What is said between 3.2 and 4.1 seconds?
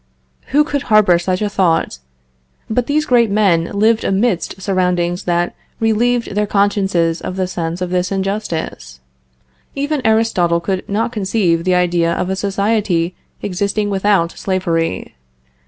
men lived